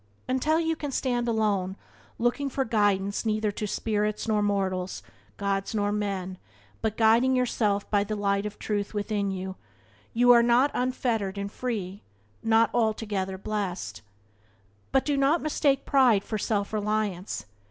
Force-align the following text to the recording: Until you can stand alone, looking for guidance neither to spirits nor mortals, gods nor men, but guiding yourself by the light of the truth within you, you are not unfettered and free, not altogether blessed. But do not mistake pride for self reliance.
Until 0.27 0.59
you 0.59 0.75
can 0.75 0.89
stand 0.91 1.27
alone, 1.27 1.75
looking 2.17 2.49
for 2.49 2.65
guidance 2.65 3.23
neither 3.23 3.51
to 3.51 3.67
spirits 3.67 4.27
nor 4.27 4.41
mortals, 4.41 5.03
gods 5.37 5.75
nor 5.75 5.91
men, 5.91 6.39
but 6.81 6.97
guiding 6.97 7.35
yourself 7.35 7.87
by 7.91 8.03
the 8.03 8.15
light 8.15 8.47
of 8.47 8.53
the 8.53 8.57
truth 8.61 8.95
within 8.95 9.29
you, 9.29 9.57
you 10.11 10.31
are 10.31 10.41
not 10.41 10.71
unfettered 10.73 11.37
and 11.37 11.51
free, 11.51 12.01
not 12.41 12.71
altogether 12.73 13.37
blessed. 13.37 14.01
But 14.91 15.05
do 15.05 15.15
not 15.15 15.39
mistake 15.39 15.85
pride 15.85 16.23
for 16.23 16.39
self 16.39 16.73
reliance. 16.73 17.45